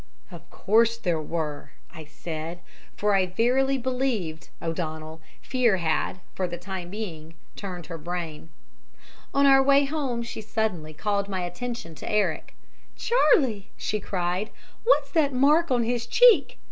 [0.31, 2.61] "'Of course there were,' I said
[2.97, 8.49] for I verily believed, O'Donnell, fear had, for the time being, turned her brain.
[9.31, 12.55] "On our way home she suddenly called my attention to Eric.
[12.95, 14.49] "'Charlie,' she cried,
[14.85, 16.57] 'what's that mark on his cheek?